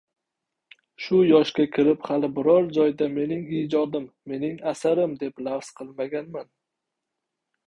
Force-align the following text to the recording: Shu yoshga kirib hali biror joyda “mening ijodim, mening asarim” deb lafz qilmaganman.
Shu 1.07 1.17
yoshga 1.31 1.65
kirib 1.75 2.07
hali 2.11 2.29
biror 2.39 2.69
joyda 2.79 3.09
“mening 3.19 3.43
ijodim, 3.59 4.09
mening 4.33 4.57
asarim” 4.73 5.15
deb 5.27 5.45
lafz 5.51 5.71
qilmaganman. 5.79 6.51